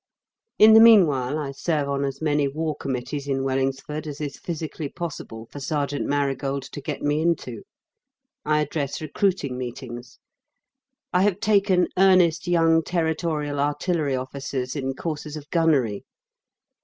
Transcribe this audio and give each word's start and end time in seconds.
In 0.57 0.73
the 0.73 0.79
meanwhile, 0.79 1.37
I 1.37 1.51
serve 1.51 1.87
on 1.87 2.05
as 2.05 2.23
many 2.23 2.47
War 2.47 2.75
Committees 2.75 3.27
in 3.27 3.43
Wellingsford 3.43 4.07
as 4.07 4.19
is 4.19 4.39
physically 4.39 4.89
possible 4.89 5.47
for 5.51 5.59
Sergeant 5.59 6.07
Marigold 6.07 6.63
to 6.63 6.81
get 6.81 7.03
me 7.03 7.21
into. 7.21 7.61
I 8.43 8.61
address 8.61 8.99
recruiting 8.99 9.59
meetings. 9.59 10.17
I 11.13 11.21
have 11.21 11.39
taken 11.39 11.87
earnest 11.99 12.47
young 12.47 12.81
Territorial 12.81 13.59
artillery 13.59 14.15
officers 14.15 14.75
in 14.75 14.95
courses 14.95 15.37
of 15.37 15.47
gunnery. 15.51 16.03